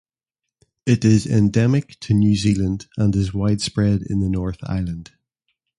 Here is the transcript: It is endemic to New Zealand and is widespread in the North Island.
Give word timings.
It 0.87 1.05
is 1.05 1.27
endemic 1.27 1.99
to 1.99 2.15
New 2.15 2.35
Zealand 2.35 2.87
and 2.97 3.15
is 3.15 3.35
widespread 3.35 4.01
in 4.01 4.19
the 4.19 4.29
North 4.29 4.57
Island. 4.63 5.11